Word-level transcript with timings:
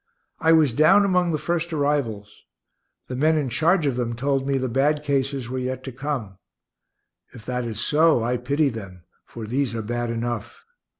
I 0.39 0.51
was 0.51 0.73
down 0.73 1.05
among 1.05 1.31
the 1.31 1.37
first 1.37 1.71
arrivals. 1.71 2.41
The 3.07 3.15
men 3.15 3.37
in 3.37 3.49
charge 3.49 3.85
of 3.85 3.97
them 3.97 4.15
told 4.15 4.47
me 4.47 4.57
the 4.57 4.67
bad 4.67 5.03
cases 5.03 5.47
were 5.47 5.59
yet 5.59 5.83
to 5.83 5.91
come. 5.91 6.39
If 7.33 7.45
that 7.45 7.65
is 7.65 7.79
so, 7.79 8.23
I 8.23 8.37
pity 8.37 8.69
them, 8.69 9.03
for 9.27 9.45
these 9.45 9.75
are 9.75 9.83
bad 9.83 10.09
enough. 10.09 10.65